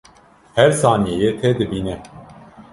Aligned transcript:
Her 0.55 0.69
saniyeyê 0.79 1.31
te 1.41 1.49
dibîne 1.59 1.95